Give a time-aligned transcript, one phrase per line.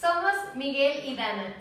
[0.00, 1.54] Somos Miguel y Dana.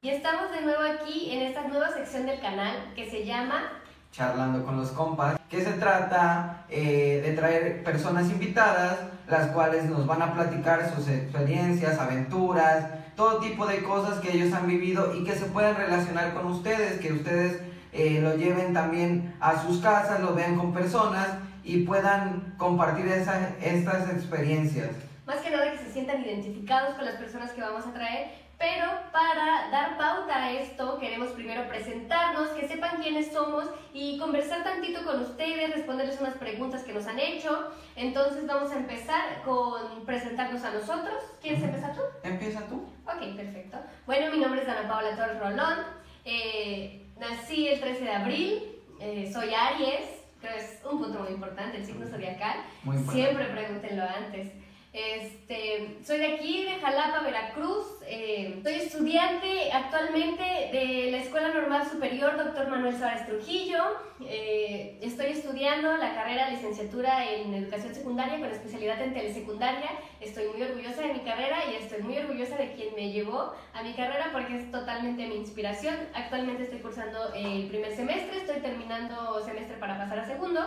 [0.00, 4.64] Y estamos de nuevo aquí en esta nueva sección del canal que se llama charlando
[4.64, 8.98] con los compas, que se trata eh, de traer personas invitadas,
[9.28, 12.86] las cuales nos van a platicar sus experiencias, aventuras,
[13.18, 17.00] todo tipo de cosas que ellos han vivido y que se pueden relacionar con ustedes,
[17.00, 17.60] que ustedes
[17.92, 21.26] eh, lo lleven también a sus casas, lo vean con personas
[21.64, 24.90] y puedan compartir esa- estas experiencias.
[25.26, 28.86] Más que nada que se sientan identificados con las personas que vamos a traer, pero
[29.12, 35.04] para dar pauta a esto queremos primero presentarnos, que sepan quiénes somos y conversar tantito
[35.04, 37.70] con ustedes, responderles unas preguntas que nos han hecho.
[37.94, 41.22] Entonces vamos a empezar con presentarnos a nosotros.
[41.40, 42.02] ¿Quieres empezar tú?
[42.24, 42.84] Empieza tú.
[43.06, 43.78] Ok, perfecto.
[44.06, 45.78] Bueno, mi nombre es Ana Paula Torres Rolón.
[46.24, 48.62] Eh, nací el 13 de abril.
[49.00, 50.18] eh, soy Aries.
[50.40, 52.58] Creo que es un punto muy importante, el signo zodiacal.
[52.84, 53.22] Muy importante.
[53.28, 54.52] Siempre pregúntenlo antes.
[54.92, 57.86] Este, soy de aquí, de Jalapa, Veracruz.
[58.06, 62.68] eh, soy estudiante actualmente de la Escuela Normal Superior Dr.
[62.68, 63.84] Manuel Suárez Trujillo.
[64.24, 69.90] Eh, estoy estudiando la carrera de licenciatura en Educación Secundaria con especialidad en telesecundaria.
[70.20, 73.82] Estoy muy orgullosa de mi carrera y estoy muy orgullosa de quien me llevó a
[73.82, 75.96] mi carrera porque es totalmente mi inspiración.
[76.14, 80.60] Actualmente estoy cursando el primer semestre, estoy terminando semestre para pasar a segundo.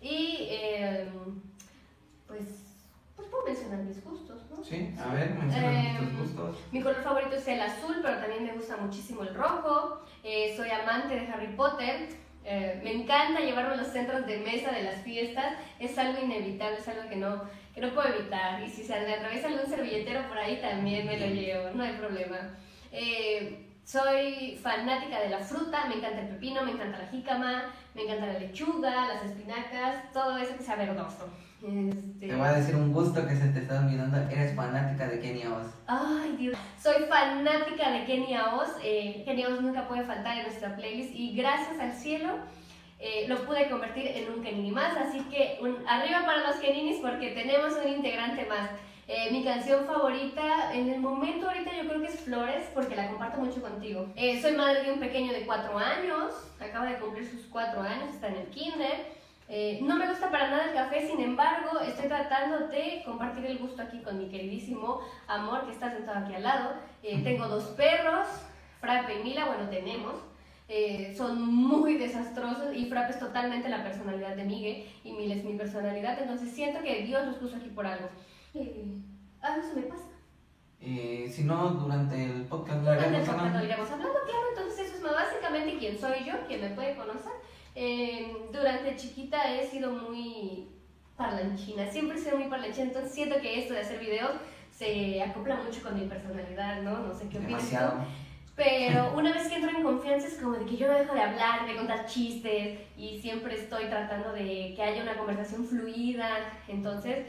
[0.00, 1.06] Y eh,
[2.26, 2.69] pues,
[3.20, 4.64] pues puedo mencionar mis gustos, ¿no?
[4.64, 6.56] Sí, a ver, menciona tus gustos.
[6.72, 10.00] Mi color favorito es el azul, pero también me gusta muchísimo el rojo.
[10.24, 12.08] Eh, soy amante de Harry Potter.
[12.44, 15.54] Eh, me encanta llevarme a los centros de mesa de las fiestas.
[15.78, 17.42] Es algo inevitable, es algo que no,
[17.74, 18.62] que no puedo evitar.
[18.62, 21.92] Y si se me atraviesa algún servilletero por ahí, también me lo llevo, no hay
[21.94, 22.56] problema.
[22.92, 28.02] Eh, soy fanática de la fruta, me encanta el pepino, me encanta la jícama, me
[28.02, 31.28] encanta la lechuga, las espinacas, todo eso que sea verdoso.
[31.60, 32.28] Este...
[32.28, 34.16] Te voy a decir un gusto que se te está olvidando.
[34.30, 35.66] Eres fanática de Kenia Oz.
[35.88, 36.56] Ay, Dios.
[36.80, 38.68] Soy fanática de Kenia Oz.
[38.84, 42.28] Eh, Kenia Oz nunca puede faltar en nuestra playlist y gracias al cielo
[43.00, 44.96] eh, lo pude convertir en un Kenini más.
[44.96, 48.70] Así que un, arriba para los Keninis porque tenemos un integrante más.
[49.12, 53.08] Eh, mi canción favorita en el momento ahorita yo creo que es Flores porque la
[53.08, 54.06] comparto mucho contigo.
[54.14, 58.14] Eh, soy madre de un pequeño de cuatro años, acaba de cumplir sus cuatro años,
[58.14, 59.08] está en el kinder.
[59.48, 63.58] Eh, no me gusta para nada el café, sin embargo, estoy tratando de compartir el
[63.58, 66.74] gusto aquí con mi queridísimo amor que está sentado aquí al lado.
[67.02, 68.28] Tengo dos perros,
[68.80, 70.14] Frappe y Mila, bueno, tenemos.
[71.16, 75.54] Son muy desastrosos y Frappe es totalmente la personalidad de Miguel y Mila es mi
[75.54, 78.08] personalidad, entonces siento que Dios los puso aquí por algo.
[78.54, 78.98] Eh,
[79.42, 80.04] no se me pasa.
[80.80, 83.64] Eh, si no, durante el podcast lo lo hablando.
[83.64, 87.32] iremos hablando, claro, entonces eso es más básicamente quién soy yo, quién me puede conocer.
[87.74, 90.68] Eh, durante chiquita he sido muy
[91.16, 94.32] parlanchina, siempre he sido muy parlanchina, entonces siento que esto de hacer videos
[94.72, 97.00] se acopla mucho con mi personalidad, ¿no?
[97.00, 97.70] No sé qué opinas.
[97.70, 98.04] Demasiado.
[98.56, 101.20] Pero una vez que entro en confianza es como de que yo no dejo de
[101.20, 106.30] hablar, de contar chistes y siempre estoy tratando de que haya una conversación fluida.
[106.68, 107.26] Entonces,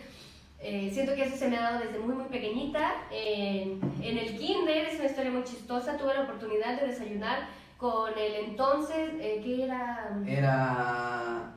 [0.62, 2.94] eh, siento que eso se me ha dado desde muy, muy pequeñita.
[3.12, 5.98] En, en el kinder es una historia muy chistosa.
[5.98, 10.10] Tuve la oportunidad de desayunar con el entonces, eh, ¿qué era?
[10.28, 11.54] Era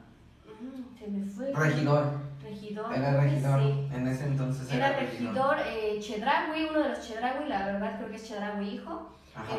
[0.98, 1.52] Se me fue.
[1.52, 2.24] regidor.
[2.42, 2.94] Regidor.
[2.94, 3.60] Era regidor.
[3.62, 3.88] sí.
[3.94, 8.10] En ese entonces Era era, regidor eh, Chedraui, uno de los Chedraui, la verdad creo
[8.10, 9.10] que es Chedraui hijo.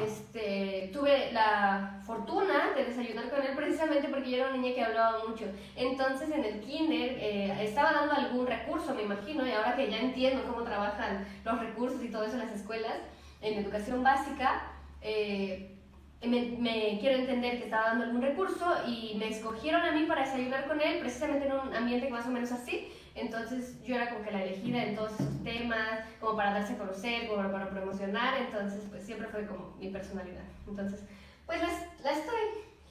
[0.02, 4.84] Este, tuve la fortuna de desayunar con él precisamente porque yo era una niña que
[4.84, 5.46] hablaba mucho.
[5.76, 10.00] Entonces en el kinder eh, estaba dando algún recurso, me imagino, y ahora que ya
[10.00, 12.94] entiendo cómo trabajan los recursos y todo eso en las escuelas,
[13.42, 14.72] en educación básica,
[15.02, 15.76] eh,
[16.24, 20.24] me, me quiero entender que estaba dando algún recurso y me escogieron a mí para
[20.24, 22.92] desayunar con él precisamente en un ambiente más o menos así.
[23.16, 26.78] Entonces yo era como que la elegida en todos esos temas, como para darse a
[26.78, 30.44] conocer, como para promocionar, entonces pues siempre fue como mi personalidad.
[30.68, 31.00] Entonces,
[31.46, 31.70] pues la,
[32.04, 32.42] la estoy,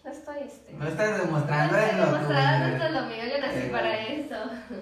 [0.03, 0.73] la estoy, este...
[0.73, 4.35] Lo estás demostrando, es estoy demostrando, esto es lo mío, yo nací Es para eso.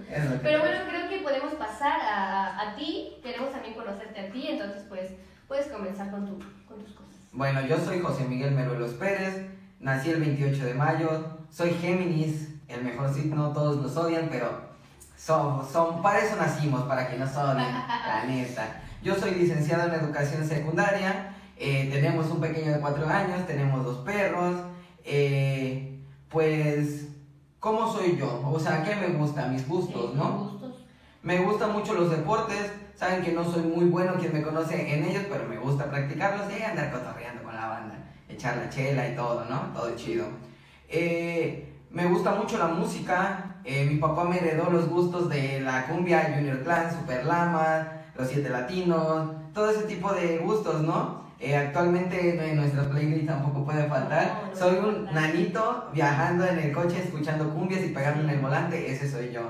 [0.09, 4.47] Es Pero bueno, creo que podemos pasar a, a ti, queremos también conocerte a ti,
[4.49, 5.11] entonces pues
[5.49, 7.17] puedes comenzar con, tu, con tus cosas.
[7.33, 9.45] Bueno, yo soy José Miguel Meruelos Pérez,
[9.81, 14.72] nací el 28 de mayo, soy Géminis, el mejor signo, todos nos odian, pero
[15.25, 17.73] son, son, para eso nacimos, para que nos odien,
[18.07, 18.83] la neta.
[19.03, 23.99] Yo soy licenciado en educación secundaria, eh, tenemos un pequeño de cuatro años, tenemos dos
[23.99, 24.57] perros,
[25.05, 27.07] eh, pues,
[27.61, 28.43] ¿cómo soy yo?
[28.45, 29.47] O sea, ¿qué me gusta?
[29.47, 30.61] Mis gustos, ¿no?
[31.23, 35.05] Me gustan mucho los deportes, saben que no soy muy bueno quien me conoce en
[35.05, 37.95] ellos, pero me gusta practicarlos y andar cotorreando con la banda,
[38.29, 39.73] echar la chela y todo, ¿no?
[39.73, 40.27] Todo chido.
[40.89, 45.87] Eh, me gusta mucho la música, eh, mi papá me heredó los gustos de la
[45.87, 51.23] cumbia, Junior Clan, Super Lama, Los Siete Latinos, todo ese tipo de gustos, ¿no?
[51.39, 54.53] Eh, actualmente en nuestra playlist tampoco puede faltar.
[54.55, 59.11] Soy un nanito viajando en el coche escuchando cumbias y pegando en el volante, ese
[59.11, 59.43] soy yo.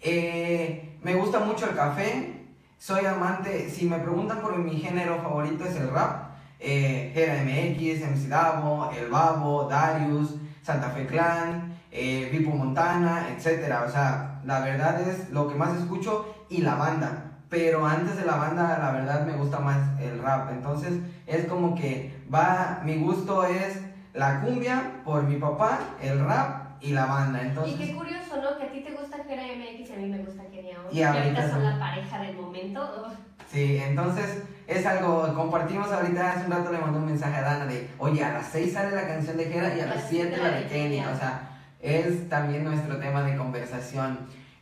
[0.00, 2.46] Eh, me gusta mucho el café,
[2.78, 6.30] soy amante, si me preguntan por mi género favorito es el rap.
[6.60, 13.84] Eh, Gera MX, MC Davo, El Babo, Darius, Santa Fe Clan, eh, Vipo Montana, etcétera.
[13.86, 17.24] O sea, la verdad es lo que más escucho y la banda.
[17.48, 20.50] Pero antes de la banda, la verdad me gusta más el rap.
[20.52, 23.80] Entonces, es como que va, mi gusto es
[24.14, 27.42] la cumbia por mi papá, el rap y la banda.
[27.42, 28.56] Entonces, y qué curioso, ¿no?
[28.56, 31.02] Que a ti te gusta Gera MX y a mí me gusta Kenia Y Y
[31.02, 33.06] ahorita son la pareja del momento.
[33.50, 37.66] Sí, entonces es algo, compartimos ahorita, hace un rato le mandé un mensaje a Dana
[37.66, 40.50] de, oye, a las 6 sale la canción de Jera y a las 7 la
[40.50, 41.49] de Kenia, o sea,
[41.82, 44.18] es también nuestro tema de conversación.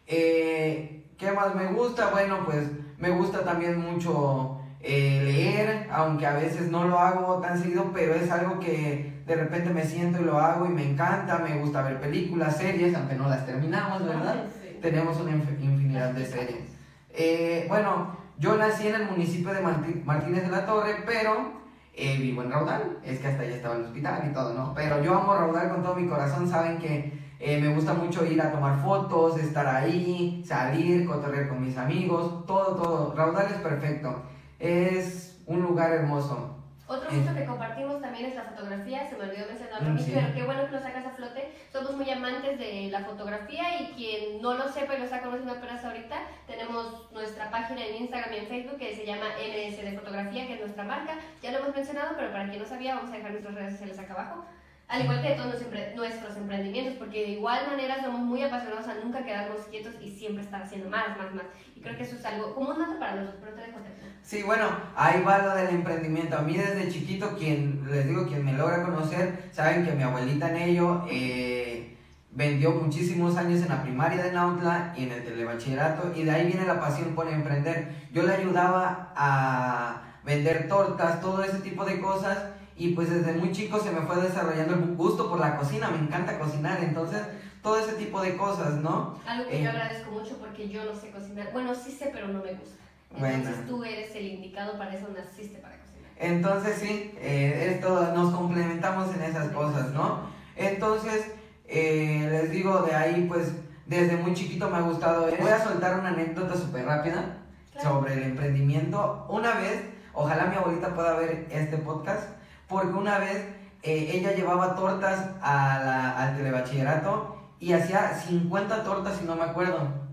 [0.06, 2.10] Eh, ¿Qué más me gusta?
[2.10, 2.64] Bueno, pues
[2.98, 8.14] me gusta también mucho eh, leer, aunque a veces no lo hago tan seguido, pero
[8.14, 11.82] es algo que de repente me siento y lo hago y me encanta, me gusta
[11.82, 14.44] ver películas, series, aunque no las terminamos, ¿verdad?
[14.62, 14.78] Sí.
[14.80, 16.68] tenemos una inf- infinidad de series.
[17.10, 21.57] Eh, bueno, yo nací en el municipio de Martí- Martínez de la Torre, pero
[21.94, 22.98] eh, vivo en Raudal.
[23.04, 24.72] Es que hasta allá estaba el hospital y todo, ¿no?
[24.74, 26.48] Pero yo amo Raudal con todo mi corazón.
[26.48, 31.60] Saben que eh, me gusta mucho ir a tomar fotos, estar ahí, salir, cotorrear con
[31.60, 33.14] mis amigos, todo, todo.
[33.16, 34.22] Raudal es perfecto.
[34.58, 36.57] Es un lugar hermoso.
[36.88, 40.12] Otro gusto que compartimos también es la fotografía, se me olvidó mencionarlo, Mm, sí.
[40.14, 41.52] pero qué bueno que lo sacas a flote.
[41.70, 45.52] Somos muy amantes de la fotografía y quien no lo sepa y lo está conociendo
[45.52, 49.98] apenas ahorita, tenemos nuestra página en Instagram y en Facebook que se llama MS de
[49.98, 51.12] Fotografía, que es nuestra marca.
[51.42, 53.98] Ya lo hemos mencionado, pero para quien no sabía, vamos a dejar nuestras redes sociales
[53.98, 54.44] acá abajo.
[54.88, 55.54] Al igual que de todos
[55.96, 60.42] nuestros emprendimientos, porque de igual manera somos muy apasionados a nunca quedarnos quietos y siempre
[60.42, 61.44] estar haciendo más, más, más.
[61.76, 63.78] Y creo que eso es algo como un dato para los dos, pero te dejo.
[64.22, 64.64] Sí, bueno,
[64.96, 66.38] ahí va lo del emprendimiento.
[66.38, 70.50] A mí desde chiquito, quien les digo, quien me logra conocer, saben que mi abuelita
[70.50, 71.96] en ello eh,
[72.32, 76.46] vendió muchísimos años en la primaria de Nautla y en el telebachillerato, y de ahí
[76.46, 78.08] viene la pasión por emprender.
[78.12, 82.38] Yo le ayudaba a vender tortas, todo ese tipo de cosas,
[82.78, 85.98] y pues desde muy chico se me fue desarrollando el gusto por la cocina, me
[85.98, 87.20] encanta cocinar, entonces
[87.62, 89.18] todo ese tipo de cosas, ¿no?
[89.26, 89.64] Algo que Eh.
[89.64, 91.50] yo agradezco mucho porque yo no sé cocinar.
[91.52, 92.76] Bueno, sí sé, pero no me gusta.
[93.18, 93.34] Bueno.
[93.34, 96.10] Entonces tú eres el indicado para eso, naciste para cocinar.
[96.18, 100.20] Entonces sí, eh, esto nos complementamos en esas cosas, ¿no?
[100.56, 101.32] Entonces,
[101.66, 103.52] eh, les digo, de ahí pues
[103.86, 105.28] desde muy chiquito me ha gustado.
[105.40, 107.38] Voy a soltar una anécdota súper rápida
[107.72, 107.88] Claro.
[107.90, 109.26] sobre el emprendimiento.
[109.28, 109.82] Una vez,
[110.12, 112.22] ojalá mi abuelita pueda ver este podcast,
[112.68, 113.46] porque una vez
[113.82, 119.44] eh, ella llevaba tortas a la- al telebachillerato y hacía 50 tortas, si no me
[119.44, 120.08] acuerdo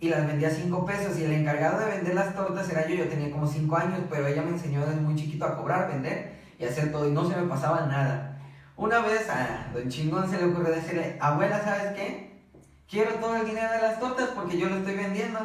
[0.00, 1.18] y las vendía a 5 pesos.
[1.18, 2.96] Y el encargado de vender las tortas era yo.
[2.96, 6.38] Yo tenía como 5 años, pero ella me enseñó desde muy chiquito a cobrar, vender
[6.58, 7.08] y hacer todo.
[7.08, 8.38] Y no se me pasaba nada.
[8.76, 12.42] Una vez a Don Chingón se le ocurrió decirle: Abuela, ¿sabes qué?
[12.90, 15.38] Quiero todo el dinero de las tortas porque yo lo estoy vendiendo.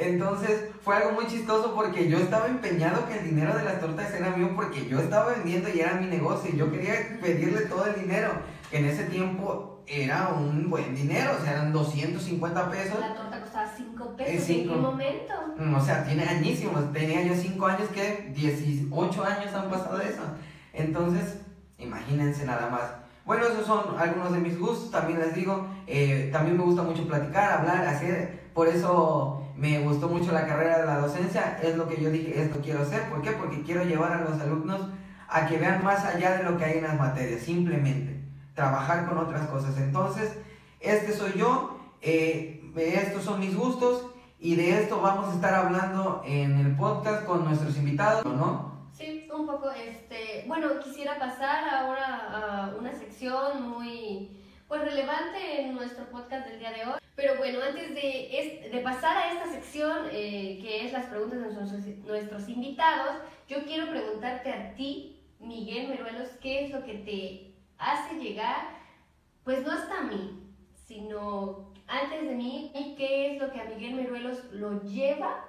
[0.00, 4.12] Entonces fue algo muy chistoso porque yo estaba empeñado que el dinero de las tortas
[4.14, 7.84] era mío porque yo estaba vendiendo y era mi negocio y yo quería pedirle todo
[7.86, 8.30] el dinero,
[8.70, 12.98] que en ese tiempo era un buen dinero, o sea, eran 250 pesos.
[13.00, 14.48] La torta costaba 5 Eh, pesos.
[14.50, 15.34] ¿En qué momento?
[15.58, 16.92] Mm, O sea, tiene añísimos.
[16.92, 20.22] Tenía yo 5 años que 18 años han pasado de eso.
[20.72, 21.40] Entonces,
[21.78, 22.82] imagínense nada más.
[23.26, 24.90] Bueno, esos son algunos de mis gustos.
[24.92, 28.48] También les digo, eh, también me gusta mucho platicar, hablar, hacer.
[28.54, 31.60] Por eso me gustó mucho la carrera de la docencia.
[31.62, 33.08] Es lo que yo dije, esto quiero hacer.
[33.10, 33.32] ¿Por qué?
[33.32, 34.80] Porque quiero llevar a los alumnos
[35.28, 37.42] a que vean más allá de lo que hay en las materias.
[37.42, 38.24] Simplemente
[38.54, 39.76] trabajar con otras cosas.
[39.76, 40.36] Entonces,
[40.80, 41.78] este soy yo.
[42.00, 44.06] eh, estos son mis gustos.
[44.38, 48.88] Y de esto vamos a estar hablando en el podcast con nuestros invitados, ¿no?
[48.90, 55.74] Sí, un poco, este, bueno, quisiera pasar ahora a una sección muy, pues, relevante en
[55.74, 57.00] nuestro podcast del día de hoy.
[57.16, 61.86] Pero bueno, antes de, pasar a esta sección, eh, que es las preguntas de nuestros,
[62.06, 63.16] nuestros invitados,
[63.48, 68.78] yo quiero preguntarte a ti, Miguel Meruelos, ¿qué es lo que te hace llegar,
[69.42, 70.40] pues no hasta mí,
[70.86, 75.46] sino antes de mí, y qué es lo que a Miguel Meruelos lo lleva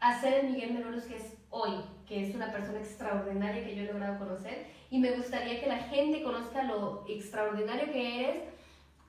[0.00, 3.82] a ser el Miguel Meruelos que es hoy, que es una persona extraordinaria que yo
[3.82, 8.44] he logrado conocer y me gustaría que la gente conozca lo extraordinario que eres,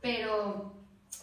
[0.01, 0.73] pero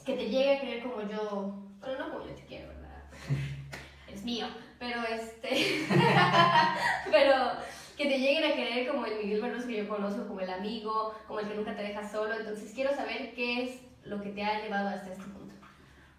[0.04, 3.02] que te llegue a querer como yo, bueno, no como yo te quiero, ¿verdad?
[4.12, 4.46] Es mío,
[4.78, 5.48] pero este,
[7.10, 7.34] pero
[7.96, 11.14] que te lleguen a querer como el Miguel Meruelos que yo conozco como el amigo,
[11.26, 12.34] como el que nunca te deja solo.
[12.34, 15.41] Entonces quiero saber qué es lo que te ha llevado hasta este punto.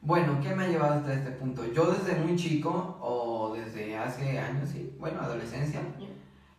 [0.06, 1.64] Bueno, ¿qué me ha llevado hasta este punto?
[1.72, 5.80] Yo desde muy chico, o desde hace años, sí, bueno, adolescencia,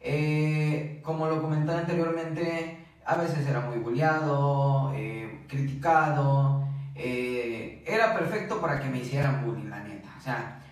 [0.01, 8.63] eh, como lo comenté anteriormente, a veces era muy bulliado, eh, criticado, eh, era perfecto
[8.63, 10.63] para que me hicieran bullying, la neta, o sea,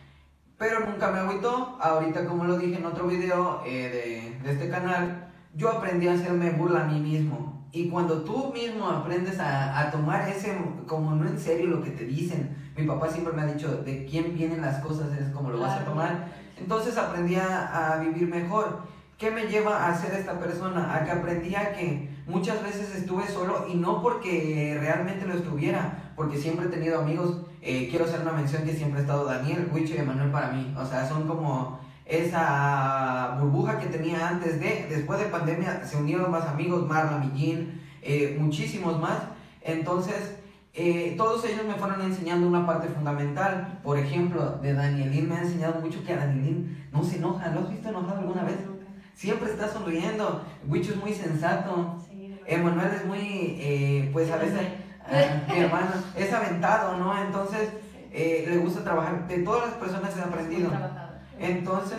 [0.57, 5.31] pero nunca me agüitó, ahorita como lo dije en otro video de, de este canal,
[5.55, 9.91] yo aprendí a hacerme burla a mí mismo, y cuando tú mismo aprendes a, a,
[9.91, 10.55] tomar ese,
[10.87, 14.05] como no en serio lo que te dicen, mi papá siempre me ha dicho, de
[14.05, 16.29] quién vienen las cosas es como lo vas a tomar.
[16.59, 18.81] Entonces aprendí a, a, vivir mejor.
[19.17, 20.95] ¿Qué me lleva a ser esta persona?
[20.95, 26.13] A que aprendí a que muchas veces estuve solo y no porque realmente lo estuviera,
[26.15, 27.43] porque siempre he tenido amigos.
[27.63, 30.75] Eh, quiero hacer una mención que siempre ha estado Daniel, Wicho y Emanuel para mí.
[30.77, 31.81] O sea, son como
[32.13, 37.81] esa burbuja que tenía antes de, después de pandemia, se unieron más amigos, Marla, Millín,
[38.03, 39.19] eh, muchísimos más.
[39.63, 40.37] Entonces,
[40.75, 43.81] eh, todos ellos me fueron enseñando una parte fundamental.
[43.83, 47.49] Por ejemplo, de Danielín me ha enseñado mucho que a Danielín no se enoja.
[47.49, 48.59] ¿Lo has visto enojado alguna vez?
[49.15, 50.45] Siempre está sonriendo.
[50.69, 51.99] Wicho es muy sensato.
[52.45, 54.61] Emanuel es muy, eh, pues a veces,
[55.49, 57.17] mi hermano, es aventado, ¿no?
[57.23, 57.71] Entonces,
[58.13, 59.27] le gusta trabajar.
[59.29, 60.71] De todas las personas he aprendido.
[61.39, 61.99] Entonces,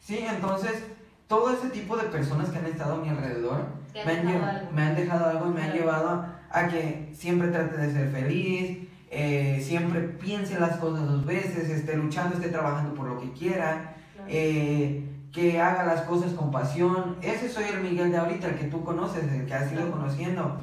[0.00, 0.84] sí, entonces,
[1.28, 3.64] todo ese tipo de personas que han estado a mi alrededor
[3.94, 7.92] me han, me han, dejado algo y me han llevado a que siempre trate de
[7.92, 13.20] ser feliz, eh, siempre piense las cosas dos veces, esté luchando, esté trabajando por lo
[13.20, 13.96] que quiera,
[14.28, 17.16] eh, que haga las cosas con pasión.
[17.22, 20.60] Ese soy el Miguel de ahorita, el que tú conoces, el que has ido conociendo,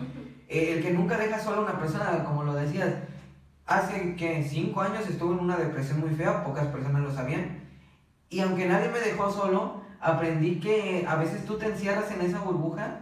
[0.48, 2.94] eh, el que nunca deja solo a una persona, como lo decías.
[3.66, 7.63] Hace que cinco años estuve en una depresión muy fea, pocas personas lo sabían
[8.34, 12.40] y aunque nadie me dejó solo, aprendí que a veces tú te encierras en esa
[12.40, 13.02] burbuja,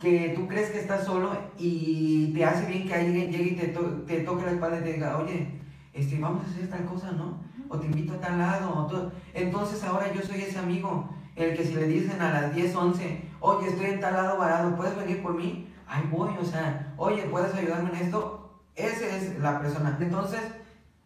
[0.00, 3.66] que tú crees que estás solo y te hace bien que alguien llegue y te,
[3.66, 5.60] te toque la espalda y te diga, oye,
[5.92, 7.42] este, vamos a hacer tal cosa, ¿no?
[7.68, 8.70] O te invito a tal lado.
[8.70, 12.74] O Entonces ahora yo soy ese amigo, el que si le dicen a las 10,
[12.74, 15.68] 11, oye, estoy en tal lado varado, ¿puedes venir por mí?
[15.86, 18.58] Ay, voy, o sea, oye, ¿puedes ayudarme en esto?
[18.76, 19.98] Esa es la persona.
[20.00, 20.40] Entonces,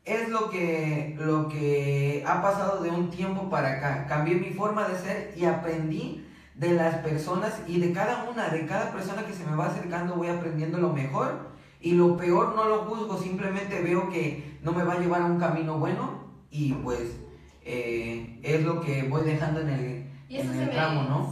[0.05, 4.07] es lo que, lo que ha pasado de un tiempo para acá.
[4.07, 8.67] Cambié mi forma de ser y aprendí de las personas y de cada una, de
[8.67, 12.65] cada persona que se me va acercando voy aprendiendo lo mejor y lo peor no
[12.65, 16.73] lo juzgo, simplemente veo que no me va a llevar a un camino bueno y
[16.73, 17.17] pues
[17.65, 20.73] eh, es lo que voy dejando en el, y eso se, me,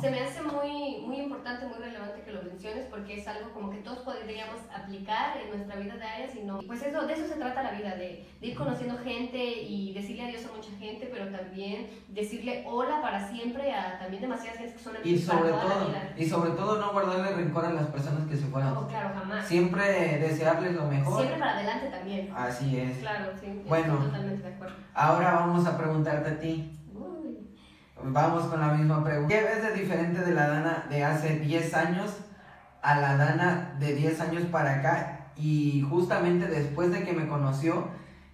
[0.00, 0.81] se me hace muy,
[1.12, 5.36] muy importante, muy relevante que lo menciones porque es algo como que todos podríamos aplicar
[5.36, 8.46] en nuestra vida diaria, sino pues eso, de eso se trata la vida, de, de,
[8.46, 13.74] ir conociendo gente y decirle adiós a mucha gente, pero también decirle hola para siempre
[13.74, 16.14] a también demasiadas gente que son y sobre todo, la vida.
[16.16, 18.72] Y sobre todo no guardarle rencor a las personas que se fueron.
[18.72, 19.46] No, claro, jamás.
[19.46, 21.18] Siempre desearles lo mejor.
[21.18, 22.32] Siempre para adelante también.
[22.34, 22.98] Así es.
[22.98, 23.62] Claro, sí.
[23.68, 24.76] Bueno, totalmente de acuerdo.
[24.94, 26.78] ahora vamos a preguntarte a ti.
[28.04, 29.34] Vamos con la misma pregunta.
[29.34, 32.10] ¿Qué ves de diferente de la Dana de hace 10 años
[32.82, 35.30] a la Dana de 10 años para acá?
[35.36, 37.88] Y justamente después de que me conoció,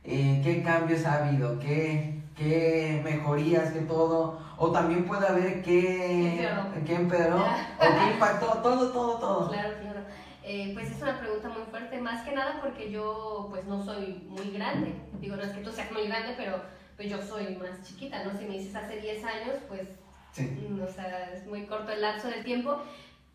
[0.05, 1.59] eh, ¿qué cambios ha habido?
[1.59, 3.73] ¿Qué, ¿Qué mejorías?
[3.73, 4.41] ¿Qué todo?
[4.57, 6.49] O también puede haber qué,
[6.87, 7.43] ¿Qué empeoró?
[7.45, 8.47] ¿O qué impactó?
[8.63, 9.49] Todo, todo, todo.
[9.51, 10.01] Claro, claro.
[10.43, 14.27] Eh, pues es una pregunta muy fuerte, más que nada porque yo pues no soy
[14.31, 14.95] muy grande.
[15.21, 16.63] Digo, no es que tú seas muy grande, pero
[16.99, 18.37] pues yo soy más chiquita, ¿no?
[18.37, 19.89] Si me dices hace 10 años, pues,
[20.37, 22.83] mm, o sea, es muy corto el lapso del tiempo,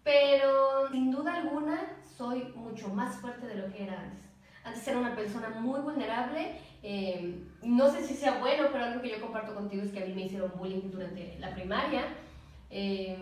[0.03, 4.20] pero sin duda alguna soy mucho más fuerte de lo que era antes.
[4.65, 9.12] Antes era una persona muy vulnerable, eh, no sé si sea bueno, pero algo que
[9.12, 12.03] yo comparto contigo es que a mí me hicieron bullying durante la primaria.
[12.70, 13.17] Eh,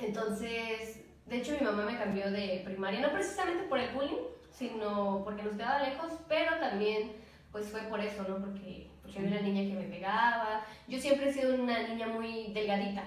[0.00, 5.22] entonces, de hecho mi mamá me cambió de primaria, no precisamente por el bullying, sino
[5.22, 7.12] porque nos quedaba lejos, pero también
[7.52, 8.38] pues fue por eso, ¿no?
[8.38, 10.64] Porque porque había una niña que me pegaba.
[10.88, 13.02] Yo siempre he sido una niña muy delgadita.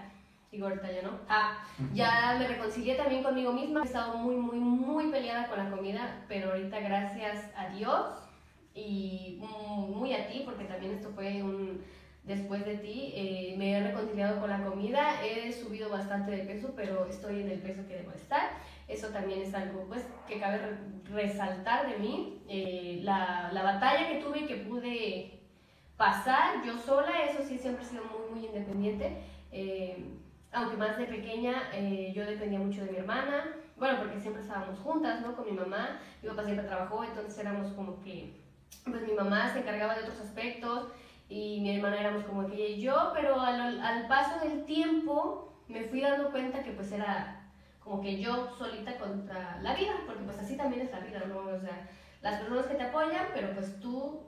[0.52, 1.20] Digo, ahorita ya no.
[1.28, 3.82] Ah, ya me reconcilié también conmigo misma.
[3.82, 8.06] He estado muy, muy, muy peleada con la comida, pero ahorita gracias a Dios
[8.74, 11.84] y muy a ti, porque también esto fue un
[12.26, 16.74] después de ti, eh, me he reconciliado con la comida, he subido bastante de peso,
[16.76, 18.50] pero estoy en el peso que debo estar.
[18.88, 20.60] Eso también es algo pues, que cabe
[21.12, 22.42] resaltar de mí.
[22.50, 25.35] Eh, la, la, batalla que tuve y que pude
[25.98, 29.22] pasar yo sola, eso sí siempre he sido muy, muy independiente.
[29.52, 30.04] Eh,
[30.52, 34.80] aunque más de pequeña eh, yo dependía mucho de mi hermana, bueno, porque siempre estábamos
[34.80, 35.36] juntas, ¿no?
[35.36, 38.42] Con mi mamá, mi papá siempre trabajó, entonces éramos como que,
[38.86, 40.88] pues mi mamá se encargaba de otros aspectos
[41.28, 46.02] y mi hermana éramos como que yo, pero al, al paso del tiempo me fui
[46.02, 47.42] dando cuenta que pues era
[47.84, 51.40] como que yo solita contra la vida, porque pues así también es la vida, ¿no?
[51.40, 51.88] O sea,
[52.22, 54.24] las personas que te apoyan, pero pues tú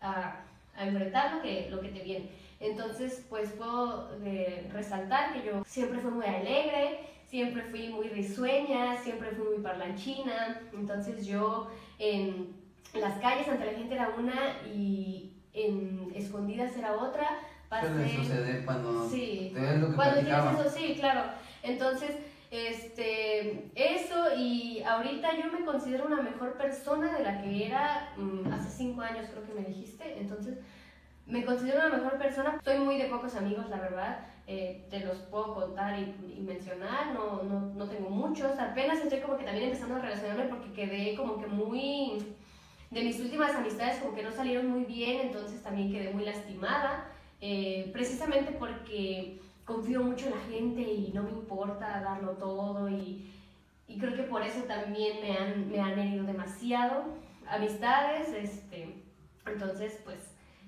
[0.00, 0.44] a,
[0.76, 2.30] a enfrentar lo que, lo que te viene.
[2.60, 8.96] Entonces, pues puedo eh, resaltar que yo siempre fui muy alegre, siempre fui muy risueña,
[9.02, 12.54] siempre fui muy parlanchina, entonces yo en
[12.94, 17.40] las calles ante la gente era una y en escondidas era otra.
[17.80, 20.50] Suele suceder cuando sí, te ves lo que cuando platicaba.
[20.50, 21.32] tienes eso, sí, claro.
[21.62, 22.16] Entonces,
[22.52, 28.52] este, eso y ahorita yo me considero una mejor persona de la que era mm,
[28.52, 30.18] hace cinco años, creo que me dijiste.
[30.20, 30.58] Entonces,
[31.24, 32.60] me considero una mejor persona.
[32.62, 34.26] Soy muy de pocos amigos, la verdad.
[34.46, 37.14] Eh, te los puedo contar y, mencionar.
[37.14, 38.58] No, no, no tengo muchos.
[38.58, 42.34] Apenas estoy como que también empezando a relacionarme porque quedé como que muy...
[42.90, 47.08] De mis últimas amistades como que no salieron muy bien, entonces también quedé muy lastimada.
[47.40, 53.32] eh, precisamente porque confío mucho en la gente y no me importa darlo todo y,
[53.86, 57.04] y creo que por eso también me han, me han herido demasiado
[57.46, 59.02] amistades, este,
[59.46, 60.18] entonces pues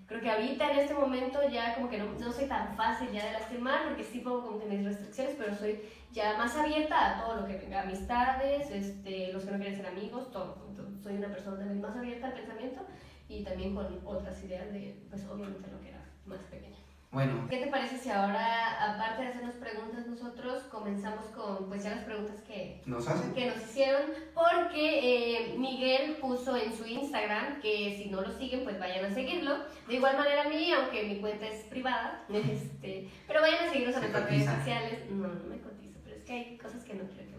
[0.07, 3.27] creo que ahorita en este momento ya como que no, no soy tan fácil ya
[3.27, 5.81] de lastimar porque sí pongo como que mis restricciones, pero soy
[6.13, 9.87] ya más abierta a todo lo que venga, amistades, este, los que no quieren ser
[9.87, 10.57] amigos, todo,
[11.03, 12.83] soy una persona también más abierta al pensamiento
[13.29, 16.84] y también con otras ideas de pues obviamente lo que era más pequeña.
[17.15, 21.91] Bueno, ¿Qué te parece si ahora, aparte de hacernos preguntas nosotros, comenzamos con pues ya
[21.91, 23.33] las preguntas que, ¿nos hacen?
[23.33, 24.03] que nos hicieron?
[24.35, 29.15] Porque eh, Miguel puso en su Instagram que si no lo siguen, pues vayan a
[29.15, 29.59] seguirlo.
[29.87, 33.95] De igual manera a mí, aunque mi cuenta es privada, este, pero vayan a seguirnos
[33.95, 34.99] Se nuestras redes sociales.
[35.09, 37.34] No, no me cotizo, pero es que hay cosas que no quiero que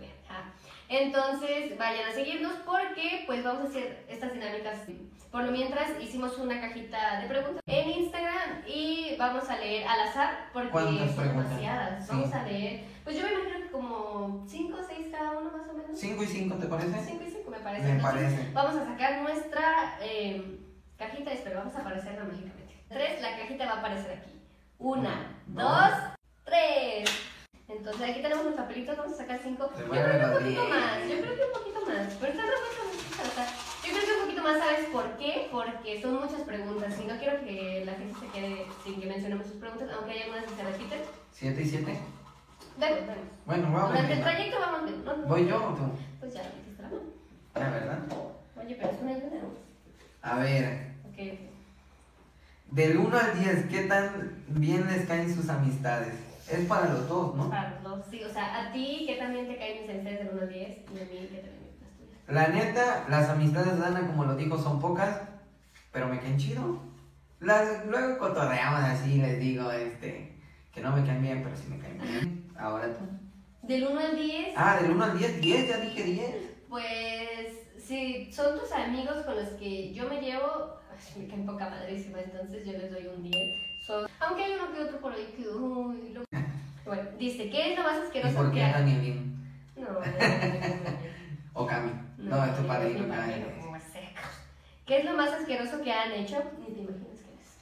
[0.87, 4.79] Entonces, vayan a seguirnos porque pues vamos a hacer estas dinámicas.
[5.31, 10.07] Por lo mientras, hicimos una cajita de preguntas en Instagram y vamos a leer al
[10.07, 12.05] azar porque ¿Cuántas son demasiadas.
[12.05, 12.11] Sí.
[12.11, 15.67] Vamos a leer, pues yo me imagino que como 5 o 6 cada uno más
[15.67, 15.99] o menos.
[15.99, 17.03] 5 y 5, ¿te parece?
[17.03, 17.83] 5 y 5 me parece.
[17.83, 18.51] Me Entonces, parece.
[18.53, 20.59] Vamos a sacar nuestra eh,
[20.97, 22.75] cajita, espero, vamos a aparecerla mágicamente.
[22.87, 24.41] Tres, la cajita va a aparecer aquí.
[24.77, 25.91] Una, dos,
[26.45, 27.09] tres.
[27.67, 29.71] Entonces aquí tenemos los papelitos, vamos a sacar cinco.
[29.77, 32.13] Yo creo que un poquito más, yo creo que un poquito más.
[32.19, 33.47] Pero están o sea,
[33.83, 35.47] Yo creo que un poquito más, ¿sabes por qué?
[35.51, 39.47] Porque son muchas preguntas y no quiero que la gente se quede sin que mencionemos
[39.47, 40.99] sus preguntas, aunque hay algunas que se repiten.
[41.31, 41.99] 7 y 7.
[42.77, 43.23] Vemos, vemos.
[43.45, 45.17] Bueno, a Durante el trayecto vamos viendo.
[45.17, 45.27] ¿no?
[45.27, 45.91] ¿Voy yo o tú?
[46.19, 47.01] Pues ya metiste la mano.
[47.55, 47.99] La verdad.
[48.61, 49.39] Oye, pero es una ayuda.
[50.21, 51.39] A ver, ok.
[52.71, 56.13] del 1 al 10, ¿qué tan bien les caen sus amistades?
[56.49, 57.49] Es para los dos, ¿no?
[57.49, 58.23] Para los dos, sí.
[58.23, 60.71] O sea, a ti que también te caen mis amistades del 1 al 10 y
[60.73, 62.19] a mí que también las tuyas.
[62.27, 65.21] La neta, las amistades de Ana, como lo dijo, son pocas,
[65.91, 66.79] pero me caen chido.
[67.39, 70.35] Las, luego cotorreamos así, les digo, este,
[70.73, 72.51] que no me caen bien, pero sí me caen bien.
[72.57, 73.05] Ahora tú.
[73.67, 76.35] Del 1 al 10, Ah, del 1 al 10, 10, ya dije 10.
[76.69, 76.87] pues
[77.83, 82.19] si son tus amigos con los que yo me llevo, ay, me caen poca madrísima,
[82.21, 83.35] entonces yo les doy un 10.
[83.85, 86.23] Son, aunque hay uno que otro por ahí que, uy, lo-
[86.85, 88.73] Bueno, dice, ¿qué es lo más ¿Y asqueroso por que qué ha...
[88.73, 89.49] Danielín?
[89.75, 90.97] No, no, no, no.
[91.53, 91.91] O Cami.
[92.17, 93.61] No, es tu mi padrino, padrino, Cami.
[93.61, 94.21] como es seco.
[94.85, 96.43] ¿Qué es lo más asqueroso que han hecho?
[96.59, 97.57] Ni te imaginas qué es.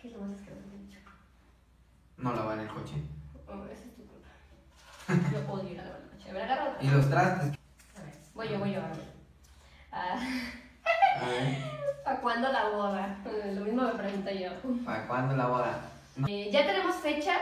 [0.00, 0.98] ¿Qué es lo más asqueroso que han hecho?
[2.18, 2.94] No lavar el coche.
[3.48, 4.28] Oh, esa es tu culpa.
[5.32, 6.30] Yo odio ir a lavar el coche.
[6.30, 6.76] A otra.
[6.80, 7.58] Y los trastes.
[7.96, 8.80] A ver, voy yo, voy yo.
[9.92, 10.18] Ah,
[11.22, 11.56] A ver,
[12.04, 13.18] ¿Para cuándo la boda?
[13.24, 14.50] Eh, Lo mismo me pregunta yo.
[14.84, 15.80] ¿para cuándo la boda?
[16.28, 17.34] Eh, ya tenemos fecha.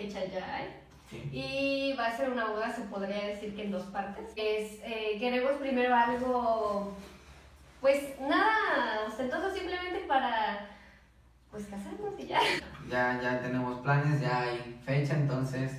[0.00, 0.76] Fecha ya hay.
[1.10, 1.28] Sí.
[1.30, 4.30] Y va a ser una boda, se podría decir que en dos partes.
[4.34, 6.96] Es, eh, queremos primero algo,
[7.82, 10.70] pues nada ostentoso, simplemente para,
[11.50, 12.40] pues casarnos y ya.
[12.88, 15.72] Ya, ya tenemos planes, ya hay fecha, entonces.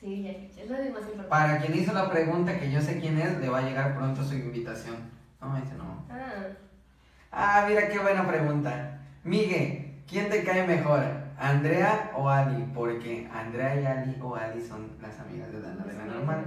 [0.00, 1.28] Sí, ya hay fecha, es lo más importante.
[1.28, 4.24] Para quien hizo la pregunta, que yo sé quién es, le va a llegar pronto
[4.24, 4.96] su invitación.
[5.42, 6.06] No, ese no.
[6.08, 6.46] Ah,
[7.30, 9.00] Ah, mira qué buena pregunta.
[9.24, 11.21] Migue, ¿quién te cae mejor?
[11.42, 12.64] ¿Andrea o Ali?
[12.72, 16.46] Porque Andrea y Ali o Ali son las amigas de Dana de la normal.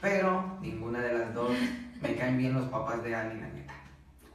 [0.00, 1.50] Pero ninguna de las dos
[2.00, 3.74] me caen bien los papás de Ali, la neta.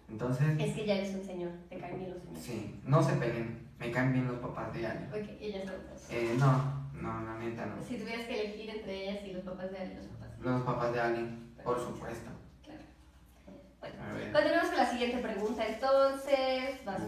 [0.10, 2.44] Entonces, Es que ya eres un señor, te caen bien los señores.
[2.44, 3.62] sí, no se peleen.
[3.80, 5.06] Me caen bien los papás de Ali.
[5.06, 6.12] Ok, ellas son dos.
[6.12, 7.82] Eh, no, no, la neta no.
[7.82, 10.62] Si tuvieras que elegir entre ellas y los papás de Ali, los papás de Los
[10.64, 12.30] papás de Ali, por supuesto.
[12.66, 12.82] Claro.
[13.80, 14.32] Bueno, A ver.
[14.34, 15.66] continuamos con la siguiente pregunta.
[15.66, 17.02] Entonces, vas.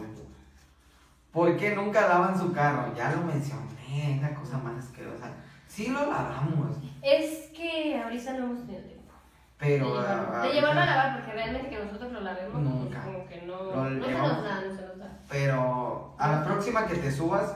[1.34, 2.93] ¿Por qué nunca lavan su carro?
[2.96, 5.32] Ya lo mencioné, es la cosa más asquerosa.
[5.67, 9.13] Sí lo lavamos, Es que ahorita no hemos tenido tiempo.
[9.58, 9.86] pero...
[9.96, 13.02] de llevarlo, ah, de llevarlo a lavar, porque realmente que nosotros lo lavemos, Nunca.
[13.02, 15.17] pues, como que no, Lo no se nos da, no se nos da.
[15.28, 17.56] Pero a la próxima que te subas,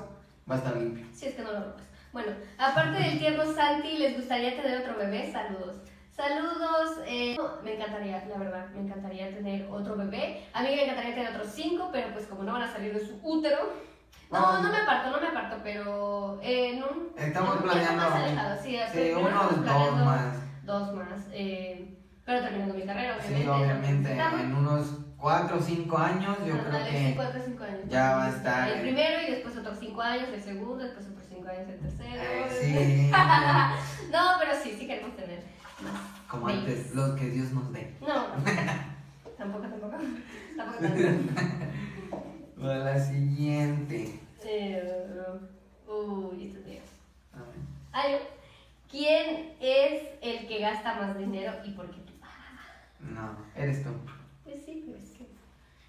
[0.50, 1.06] va a estar limpio.
[1.14, 1.84] Si es que no lo robas.
[2.12, 5.32] Bueno, aparte del tierno Santi, ¿les gustaría tener otro bebé?
[5.32, 5.76] Saludos.
[6.18, 10.48] Saludos, eh, me encantaría, la verdad, me encantaría tener otro bebé.
[10.52, 13.06] A mí me encantaría tener otros cinco, pero pues como no van a salir de
[13.06, 13.58] su útero,
[14.32, 14.60] no, Ah.
[14.64, 17.12] no me aparto, no me aparto, pero en un...
[17.16, 18.04] Estamos tiempo planeando.
[18.04, 20.36] más alejado, sí, Sí, unos dos más.
[20.64, 23.44] Dos más, eh, pero terminando mi carrera, obviamente.
[23.44, 27.44] Sí, obviamente en unos 4 o 5 años yo creo Ándale, sí, que cuatro o
[27.44, 27.80] cinco años.
[27.90, 28.70] ya va a estar.
[28.70, 32.22] El primero y después otros cinco años, el segundo, después otros cinco años, el tercero.
[32.24, 33.12] Eh, sí,
[34.12, 35.37] no, pero sí, sí queremos tener.
[36.28, 37.96] Como antes, los que Dios nos dé.
[38.02, 38.08] No,
[39.38, 39.98] tampoco, tampoco.
[40.56, 41.34] Tampoco tanto.
[42.58, 44.20] Bueno, la siguiente.
[44.44, 45.14] Eh,
[45.88, 46.58] uy.
[47.32, 47.52] A ver.
[47.92, 48.16] Ay,
[48.90, 52.14] ¿quién es el que gasta más dinero y por qué tú?
[53.00, 53.90] No, eres tú.
[54.44, 55.28] Pues sí, pero es que.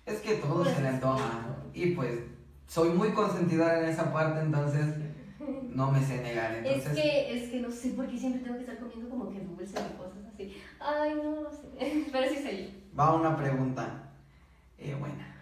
[0.05, 1.57] Es que todo Pues se le antoja.
[1.73, 2.19] Y pues
[2.67, 4.95] soy muy consentidora en esa parte, entonces
[5.75, 6.53] no me sé negar.
[6.55, 9.31] Es Entonces, que, es que no sé por qué siempre tengo que estar comiendo como
[9.31, 10.57] que dulce y cosas así.
[10.81, 12.07] Ay, no, no sé.
[12.13, 12.99] Pero sí yo.
[12.99, 14.11] va una pregunta
[14.79, 15.35] eh, buena.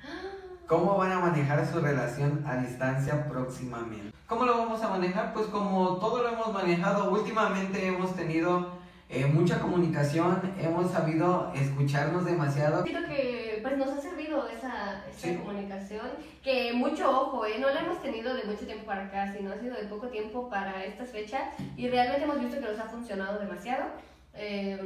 [0.66, 4.12] ¿Cómo van a manejar su relación a distancia próximamente?
[4.26, 5.32] ¿Cómo lo vamos a manejar?
[5.32, 8.76] Pues como todo lo hemos manejado, últimamente hemos tenido
[9.08, 12.82] eh, mucha comunicación, hemos sabido escucharnos demasiado.
[12.82, 15.34] Siento que pues nos ha servido esa, esa Sí.
[15.34, 16.06] comunicación,
[16.44, 17.58] que mucho ojo, ¿eh?
[17.58, 20.48] no la hemos tenido de mucho tiempo para acá, sino ha sido de poco tiempo
[20.48, 21.42] para estas fechas
[21.76, 23.86] y realmente hemos visto que nos ha funcionado demasiado.
[24.34, 24.78] Eh,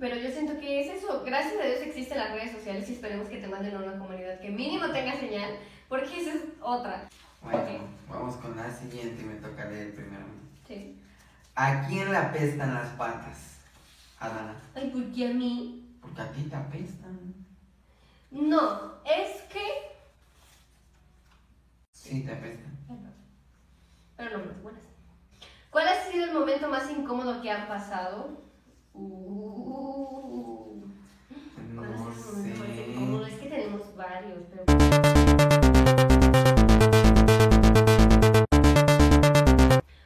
[0.00, 3.28] pero yo siento que es eso, gracias a Dios existen las redes sociales y esperemos
[3.28, 5.52] que te manden a una comunidad que mínimo tenga señal,
[5.88, 7.08] porque esa es otra.
[7.40, 7.68] Bueno, Ok.
[8.10, 10.24] vamos con la siguiente y me toca leer primero.
[10.66, 10.98] Sí.
[11.54, 13.58] ¿A quién le apestan las patas?
[14.18, 14.54] A Dana.
[14.74, 15.86] Ay, ¿por qué a mí?
[16.00, 17.34] Porque a ti te apestan.
[18.32, 19.60] No, es que...
[21.92, 22.78] Sí, te apestan.
[24.16, 24.82] Pero no más buenas.
[25.70, 28.40] ¿Cuál ha sido el momento más incómodo que han pasado?
[28.94, 30.82] Uh,
[31.74, 33.26] ¿Cuál ha No sido el momento más incómodo?
[33.26, 34.64] Es que tenemos varios, pero...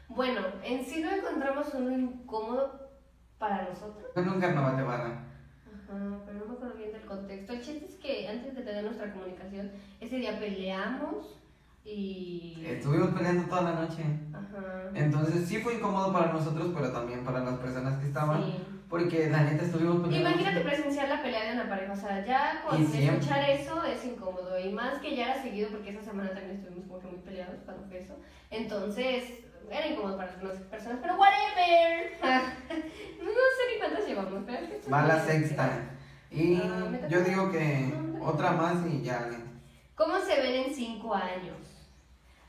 [0.09, 2.91] Bueno, en sí no encontramos uno incómodo
[3.39, 4.11] para nosotros.
[4.13, 5.36] Fue en un carnaval de barra.
[5.89, 7.53] Ajá, pero no me acuerdo bien del contexto.
[7.53, 9.71] El chiste es que antes de tener nuestra comunicación,
[10.01, 11.37] ese día peleamos
[11.85, 12.65] y...
[12.67, 14.03] Estuvimos peleando toda la noche.
[14.33, 14.91] Ajá.
[14.95, 18.45] Entonces sí fue incómodo para nosotros, pero también para las personas que estaban.
[18.45, 18.57] Sí.
[18.89, 20.31] Porque la neta estuvimos peleando.
[20.31, 24.59] Imagínate presenciar la pelea de una pareja, o sea, ya con escuchar eso es incómodo,
[24.59, 27.57] y más que ya era seguido, porque esa semana también estuvimos como que muy peleados
[27.65, 28.15] cuando fue eso,
[28.51, 34.69] entonces era incómodo para algunas personas, pero whatever, no sé ni cuántas llevamos, pero es
[34.69, 35.81] que esto Va la sexta.
[36.31, 39.29] Y Ah, yo digo que otra más y ya.
[39.95, 41.57] ¿Cómo se ven en cinco años?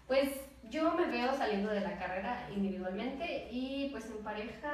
[0.07, 0.29] Pues
[0.69, 4.71] yo me veo saliendo de la carrera individualmente y pues en pareja,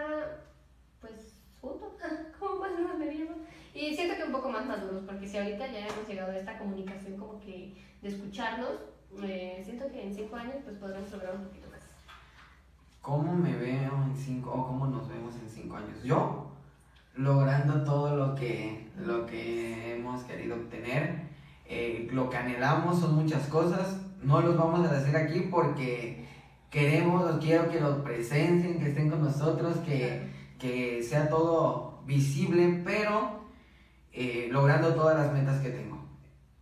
[1.01, 1.93] pues juntos,
[2.39, 3.37] como más nos veríamos.
[3.73, 6.57] Y siento que un poco más maduros, porque si ahorita ya hemos llegado a esta
[6.59, 8.71] comunicación como que de escucharnos,
[9.23, 11.81] eh, siento que en cinco años pues podremos lograr un poquito más.
[13.01, 16.03] ¿Cómo me veo en cinco o cómo nos vemos en cinco años?
[16.03, 16.52] Yo
[17.15, 21.23] logrando todo lo que, lo que hemos querido obtener,
[21.65, 26.25] eh, lo que anhelamos son muchas cosas, no los vamos a decir aquí porque
[26.69, 33.43] queremos, quiero que los presencien, que estén con nosotros, que, que sea todo visible, pero
[34.11, 35.99] eh, logrando todas las metas que tengo.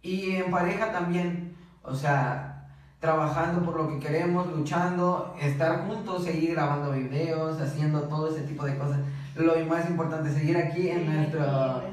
[0.01, 2.51] Y en pareja también, o sea,
[2.99, 8.65] trabajando por lo que queremos, luchando, estar juntos, seguir grabando videos, haciendo todo ese tipo
[8.65, 8.99] de cosas.
[9.36, 11.91] Lo más importante, seguir aquí en Sí, nuestro, nuestro-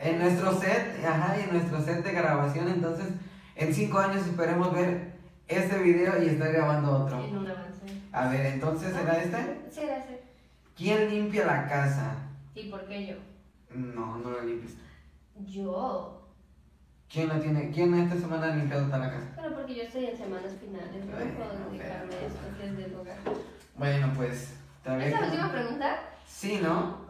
[0.00, 2.68] en nuestro set, ajá, y en nuestro set de grabación.
[2.68, 3.06] Entonces,
[3.56, 5.12] en cinco años esperemos ver
[5.48, 7.22] este video y estar grabando otro.
[7.24, 7.70] En un avance.
[8.12, 9.60] A ver, entonces, ¿será este?
[9.70, 10.22] Sí, era ese.
[10.76, 12.14] ¿Quién limpia la casa?
[12.54, 13.16] ¿Y por qué yo?
[13.76, 14.74] No, no la limpias.
[15.46, 16.16] Yo.
[17.12, 17.70] ¿Quién la tiene?
[17.70, 19.26] ¿Quién esta semana ha limpiado toda la casa?
[19.36, 22.76] Pero porque yo estoy en semanas finales, no Bueno, puedo dedicarme a esto que es
[22.76, 23.16] del hogar.
[23.76, 24.54] Bueno, pues,
[24.84, 25.20] tal ¿Es vez.
[25.20, 25.96] la última pregunta?
[26.30, 27.04] Sí, ¿no?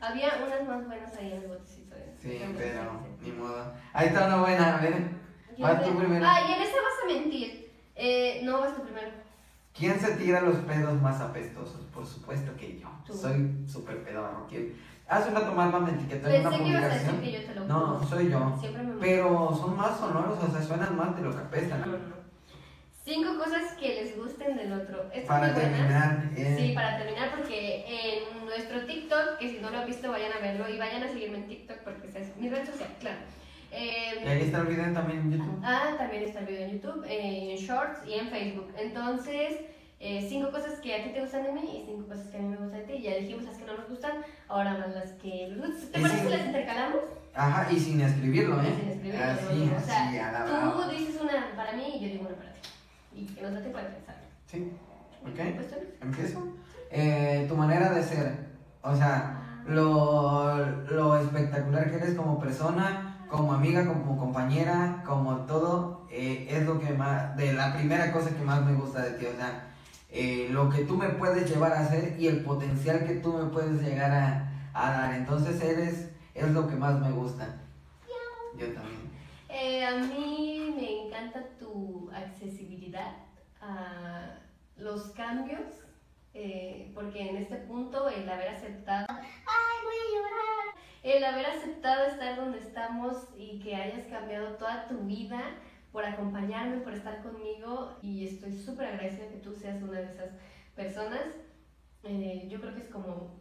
[0.00, 1.94] Había unas más buenas ahí en el botecito.
[1.96, 2.14] ¿eh?
[2.20, 3.72] Sí, pero ni modo.
[3.94, 5.10] Ahí está una buena, a ver.
[5.58, 6.26] Vas tú primero.
[6.28, 7.72] Ah, y en esta vas a mentir.
[7.94, 9.08] Eh, no, vas tú primero.
[9.72, 11.80] ¿Quién se tira los pedos más apestosos?
[11.94, 12.88] Por supuesto que yo.
[13.06, 13.14] Tú.
[13.14, 14.46] Soy súper pedorro.
[14.48, 14.74] ¿Quién?
[15.08, 17.20] Hace un rato Marma me una Pensé que ibas a decir publicación.
[17.20, 18.56] que yo te lo No, soy yo.
[18.60, 21.80] Siempre me Pero son más sonoros, o sea, suenan más de lo que apestan.
[21.80, 22.13] no, no.
[23.04, 25.02] Cinco cosas que les gusten del otro.
[25.12, 29.68] Esta es Para terminar, eh, Sí, para terminar, porque en nuestro TikTok, que si no
[29.68, 32.48] lo han visto, vayan a verlo y vayan a seguirme en TikTok porque es mi
[32.48, 33.18] red social, claro.
[33.70, 35.60] Eh, ¿Y ahí está el video también en YouTube?
[35.62, 38.72] Ah, también está el video en YouTube, eh, en Shorts y en Facebook.
[38.78, 39.60] Entonces,
[40.00, 42.40] eh, cinco cosas que a ti te gustan de mí y cinco cosas que a
[42.40, 43.02] mí me gustan de ti.
[43.02, 44.12] Ya dijimos las que no nos gustan,
[44.48, 45.92] ahora más las que nos gustan.
[45.92, 47.00] ¿Te Y parece que las intercalamos?
[47.34, 48.74] Ajá, y sin escribirlo, ¿eh?
[48.80, 52.06] Sin escribir, Así, o sea, así, a la Tú dices una para mí y yo
[52.06, 52.60] digo una para ti.
[53.14, 54.16] Y que da tiempo de pensar.
[54.46, 54.72] Sí,
[55.22, 55.56] ok.
[55.56, 55.74] Pues.
[56.00, 56.48] ¿Empiezo?
[56.90, 58.36] Eh, tu manera de ser,
[58.82, 60.56] o sea, lo,
[60.90, 66.78] lo espectacular que eres como persona, como amiga, como compañera, como todo, eh, es lo
[66.78, 69.72] que más, de la primera cosa que más me gusta de ti, o sea,
[70.10, 73.46] eh, lo que tú me puedes llevar a hacer y el potencial que tú me
[73.46, 77.56] puedes llegar a, a dar, entonces eres, es lo que más me gusta.
[78.56, 79.10] Yo también.
[79.48, 82.73] Eh, a mí me encanta tu accesibilidad
[83.60, 84.38] a
[84.76, 85.84] los cambios,
[86.34, 90.84] eh, porque en este punto el haber aceptado, ¡ay, voy a llorar!
[91.02, 95.40] El haber aceptado estar donde estamos y que hayas cambiado toda tu vida
[95.92, 100.30] por acompañarme, por estar conmigo y estoy súper agradecida que tú seas una de esas
[100.74, 101.22] personas.
[102.02, 103.40] Eh, yo creo que es como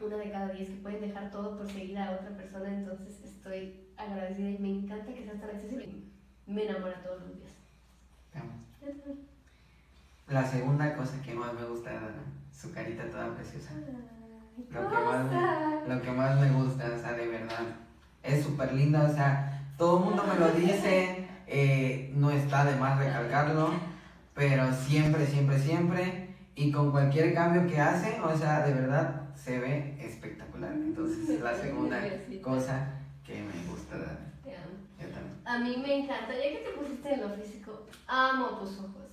[0.00, 3.86] una de cada diez que pueden dejar todo por seguir a otra persona, entonces estoy
[3.96, 5.88] agradecida y me encanta que seas tan accesible.
[6.46, 7.52] Me enamora todos los días.
[8.34, 8.52] Amo.
[10.28, 13.72] La segunda cosa que más me gusta de Dana, su carita toda preciosa.
[13.76, 17.66] Ay, Lo que, más me, lo que más me gusta, o sea, de verdad.
[18.22, 22.76] Es súper linda, o sea, todo el mundo me lo dice, eh, no está de
[22.76, 23.70] más recalcarlo,
[24.34, 29.58] pero siempre, siempre, siempre, y con cualquier cambio que hace, o sea, de verdad, se
[29.58, 30.72] ve espectacular.
[30.72, 32.00] Entonces, es la segunda
[32.42, 32.88] cosa
[33.24, 34.32] que me gusta de Dana.
[34.42, 34.72] Te amo.
[34.98, 35.33] Yo también.
[35.44, 39.10] A mí me encanta, ya que te pusiste en lo físico, amo tus ojos,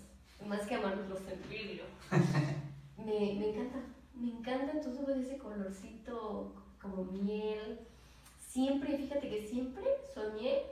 [0.48, 1.84] más que amarlos los envidio.
[2.98, 3.80] me, me encanta,
[4.16, 7.80] me encantan tus ojos, ese colorcito como miel.
[8.40, 10.64] Siempre, fíjate que siempre soñé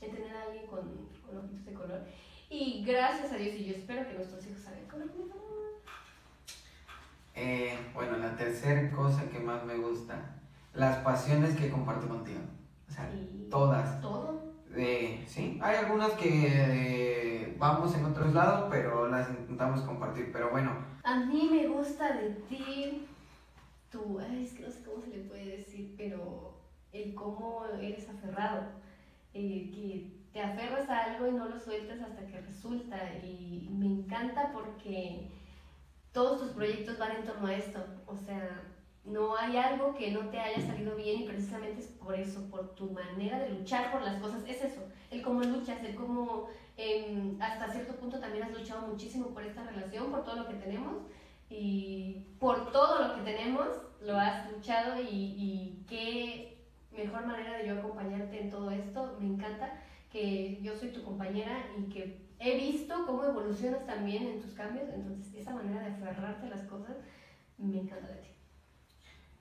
[0.00, 2.00] en tener a alguien con, con ojitos de color.
[2.50, 5.82] Y gracias a Dios, y yo espero que nuestros hijos salgan con ojitos de color.
[7.34, 10.36] Eh, bueno, la tercera cosa que más me gusta,
[10.74, 12.40] las pasiones que comparto contigo.
[12.88, 13.10] O sea,
[13.50, 14.00] todas.
[14.00, 14.55] todo.
[14.74, 20.30] Eh, sí, hay algunas que eh, vamos en otros lados, pero las intentamos compartir.
[20.32, 23.06] Pero bueno, A mí me gusta de ti
[24.20, 26.54] ay, es que no sé cómo se le puede decir, pero
[26.92, 28.62] el cómo eres aferrado,
[29.34, 32.96] eh, que te aferras a algo y no lo sueltas hasta que resulta.
[33.22, 35.30] Y me encanta porque
[36.12, 37.84] todos tus proyectos van en torno a esto.
[38.06, 38.62] O sea,
[39.06, 42.74] no hay algo que no te haya salido bien y precisamente es por eso, por
[42.74, 44.42] tu manera de luchar por las cosas.
[44.46, 49.28] Es eso, el cómo luchas, el cómo em, hasta cierto punto también has luchado muchísimo
[49.28, 51.02] por esta relación, por todo lo que tenemos
[51.48, 53.68] y por todo lo que tenemos
[54.00, 59.16] lo has luchado y, y qué mejor manera de yo acompañarte en todo esto.
[59.20, 64.40] Me encanta que yo soy tu compañera y que he visto cómo evolucionas también en
[64.40, 66.96] tus cambios, entonces esa manera de aferrarte a las cosas
[67.58, 68.35] me encanta de ti.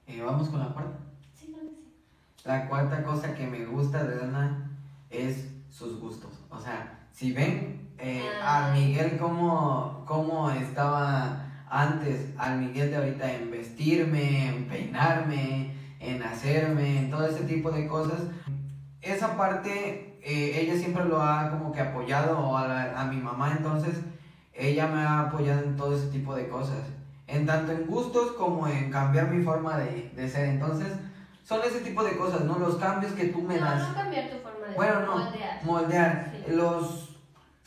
[0.08, 0.98] Eh, vamos con la cuarta.
[1.34, 1.94] Sí, que sí.
[2.46, 4.70] La cuarta cosa que me gusta de Dana
[5.10, 6.32] es sus gustos.
[6.50, 8.82] O sea, si ven eh, a Ay.
[8.88, 17.00] Miguel como, como estaba antes, al Miguel de ahorita en vestirme, en peinarme, en hacerme,
[17.00, 18.22] en todo ese tipo de cosas,
[19.02, 23.18] esa parte eh, ella siempre lo ha como que apoyado o a, la- a mi
[23.18, 23.96] mamá, entonces
[24.54, 26.80] ella me ha apoyado en todo ese tipo de cosas,
[27.28, 30.94] en tanto en gustos como en cambiar mi forma de, de ser, entonces
[31.44, 32.58] son ese tipo de cosas, ¿no?
[32.60, 33.90] Los cambios que tú me no, das.
[33.90, 35.64] no cambiar tu forma de Bueno, no, moldear.
[35.64, 36.52] moldear Sí.
[36.54, 37.18] los,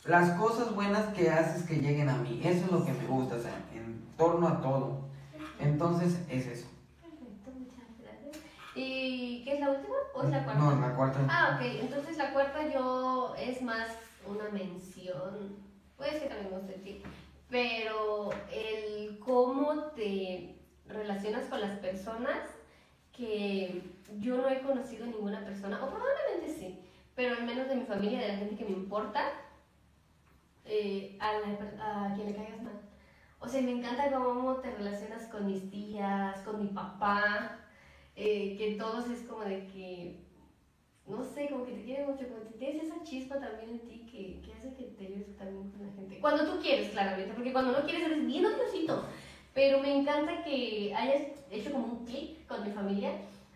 [0.05, 2.41] las cosas buenas que haces que lleguen a mí.
[2.43, 5.09] Eso es lo que me gusta, o sea, en torno a todo.
[5.59, 6.67] Entonces, es eso.
[7.01, 8.43] Perfecto, muchas gracias.
[8.75, 10.61] ¿Y qué es la última o es la cuarta?
[10.63, 11.19] No, la cuarta.
[11.29, 11.65] Ah, ok.
[11.81, 13.89] Entonces la cuarta yo es más
[14.25, 15.55] una mención.
[15.97, 17.01] Puede ser que también me guste ti.
[17.49, 20.55] Pero el cómo te
[21.29, 22.39] relacionas con las personas
[23.11, 23.83] que
[24.19, 26.79] yo no he conocido ninguna persona, o probablemente sí,
[27.15, 29.21] pero al menos de mi familia, de la gente que me importa,
[30.65, 32.79] eh, a, la- a quien le caigas mal.
[33.39, 37.59] O sea, me encanta cómo te relacionas con mis tías, con mi papá,
[38.15, 40.17] eh, que todos es como de que,
[41.05, 44.05] no sé, como que te quieren mucho, como que tienes esa chispa también en ti
[44.11, 46.19] que, que hace que te lleves también con la gente.
[46.19, 49.05] Cuando tú quieres, claramente, porque cuando no quieres eres bien odiosito.
[49.53, 53.11] Pero me encanta que hayas hecho como un clic con mi familia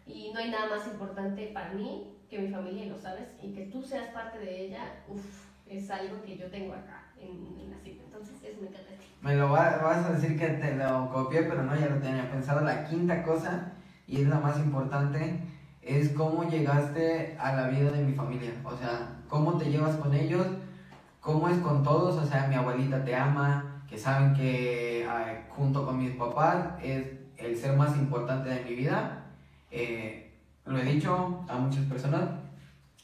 [0.06, 3.50] y no hay nada más importante para mí que mi familia, y lo sabes, y
[3.54, 7.30] que tú seas parte de ella, uff, es algo que yo tengo acá en,
[7.60, 8.04] en la cita.
[8.04, 8.90] Entonces, eso me encanta.
[9.22, 12.28] Me lo va- vas a decir que te lo copié, pero no, ya lo tenía
[12.30, 12.62] pensado.
[12.62, 13.72] La quinta cosa,
[14.08, 15.40] y es la más importante,
[15.82, 18.54] es cómo llegaste a la vida de mi familia.
[18.66, 20.48] O sea, cómo te llevas con ellos,
[21.22, 22.18] cómo es con todos.
[22.18, 25.08] O sea, mi abuelita te ama, que saben que
[25.50, 27.06] junto con mis papás es
[27.38, 29.26] el ser más importante de mi vida.
[29.70, 30.34] Eh,
[30.66, 32.22] lo he dicho a muchas personas.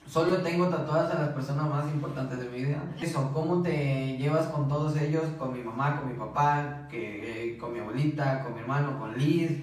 [0.08, 2.82] Solo tengo tatuadas a las personas más importantes de mi vida.
[3.00, 7.58] Eso, cómo te llevas con todos ellos, con mi mamá, con mi papá, que, eh,
[7.60, 9.62] con mi abuelita, con mi hermano, con Liz.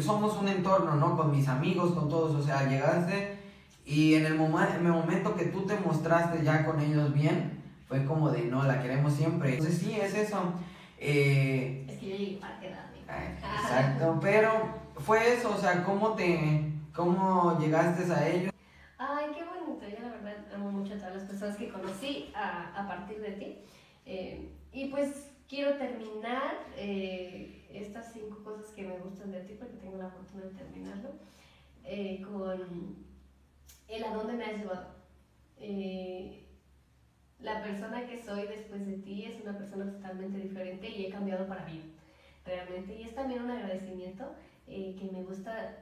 [0.00, 1.14] somos un entorno, ¿no?
[1.14, 2.34] Con mis amigos, con todos.
[2.34, 3.36] O sea, llegaste
[3.84, 7.57] y en el, en el momento que tú te mostraste ya con ellos bien,
[7.88, 9.54] fue como de, no, la queremos siempre.
[9.54, 10.52] Entonces sí, es eso.
[10.98, 12.98] Eh, es que yo llegué para quedarme.
[13.62, 14.50] Exacto, pero
[14.98, 18.52] fue eso, o sea, ¿cómo te, cómo llegaste a ellos?
[18.98, 22.74] Ay, qué bonito, yo la verdad amo mucho a todas las personas que conocí a,
[22.76, 23.58] a partir de ti.
[24.04, 29.76] Eh, y pues quiero terminar eh, estas cinco cosas que me gustan de ti, porque
[29.76, 31.10] tengo la fortuna de terminarlo,
[32.30, 32.96] con
[33.88, 34.98] el a dónde me has llevado.
[37.40, 41.46] La persona que soy después de ti es una persona totalmente diferente y he cambiado
[41.46, 41.92] para bien,
[42.44, 42.94] realmente.
[42.94, 44.34] Y es también un agradecimiento
[44.66, 45.76] que me gusta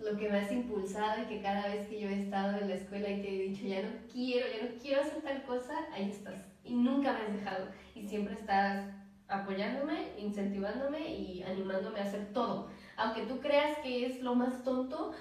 [0.00, 2.74] lo que me has impulsado y que cada vez que yo he estado en la
[2.74, 6.10] escuela y te he dicho, ya no quiero, ya no quiero hacer tal cosa, ahí
[6.10, 6.42] estás.
[6.64, 7.66] Y nunca me has dejado.
[7.94, 8.86] Y siempre estás
[9.28, 12.68] apoyándome, incentivándome y animándome a hacer todo.
[12.96, 15.12] Aunque tú creas que es lo más tonto.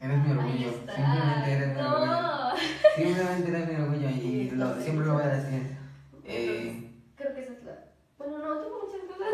[0.00, 0.70] Eres mi orgullo.
[0.72, 2.16] Simplemente eres mi orgullo.
[2.96, 5.76] Simplemente eres mi orgullo y siempre lo voy a decir.
[6.24, 7.72] Eh, creo que esa es la...
[8.16, 9.28] Bueno, no, tengo muchas cosas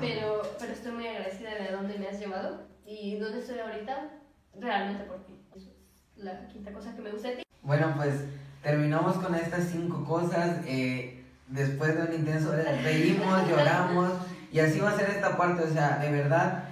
[0.00, 4.10] pero, pero estoy muy agradecida de dónde me has llevado y dónde estoy ahorita,
[4.58, 5.38] realmente por ti.
[5.54, 5.70] Eso
[6.16, 7.42] es la quinta cosa que me gusta de ti.
[7.62, 8.14] Bueno, pues
[8.62, 10.60] terminamos con estas cinco cosas.
[10.66, 14.12] Eh, después de un intenso reímos, lloramos
[14.50, 15.62] y así va a ser esta parte.
[15.62, 16.64] O sea, de verdad,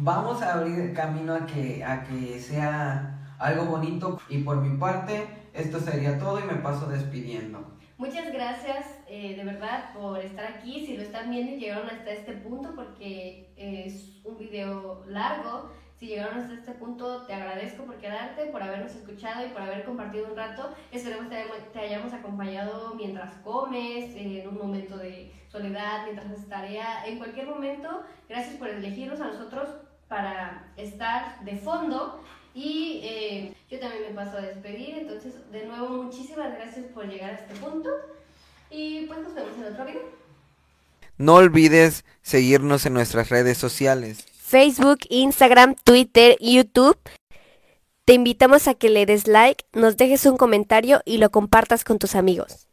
[0.00, 4.18] vamos a abrir camino a que, a que sea algo bonito.
[4.28, 7.78] Y por mi parte, esto sería todo y me paso despidiendo.
[7.98, 10.86] Muchas gracias eh, de verdad por estar aquí.
[10.86, 16.06] Si lo están viendo y llegaron hasta este punto, porque es un video largo, si
[16.06, 20.28] llegaron hasta este punto, te agradezco por quedarte, por habernos escuchado y por haber compartido
[20.30, 20.70] un rato.
[20.90, 27.04] Esperemos que te hayamos acompañado mientras comes, en un momento de soledad, mientras haces tarea,
[27.04, 28.02] en cualquier momento.
[28.30, 29.68] Gracias por elegirnos a nosotros
[30.10, 32.20] para estar de fondo
[32.52, 37.30] y eh, yo también me paso a despedir, entonces de nuevo muchísimas gracias por llegar
[37.30, 37.88] a este punto
[38.70, 40.02] y pues nos vemos en otro video.
[41.16, 44.26] No olvides seguirnos en nuestras redes sociales.
[44.32, 46.98] Facebook, Instagram, Twitter, YouTube.
[48.04, 52.00] Te invitamos a que le des like, nos dejes un comentario y lo compartas con
[52.00, 52.66] tus amigos.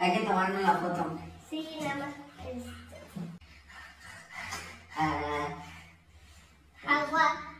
[0.00, 1.18] Hay que tomarnos la foto.
[1.48, 2.14] Sí, nada más.
[2.48, 2.98] Este...
[4.96, 5.63] Ah,
[6.86, 7.53] 开关